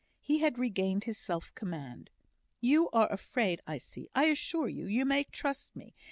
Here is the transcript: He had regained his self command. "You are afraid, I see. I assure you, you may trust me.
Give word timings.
He 0.19 0.39
had 0.39 0.57
regained 0.57 1.03
his 1.03 1.19
self 1.19 1.53
command. 1.53 2.09
"You 2.59 2.89
are 2.89 3.05
afraid, 3.13 3.61
I 3.67 3.77
see. 3.77 4.09
I 4.15 4.25
assure 4.29 4.67
you, 4.67 4.87
you 4.87 5.05
may 5.05 5.25
trust 5.25 5.75
me. 5.75 5.93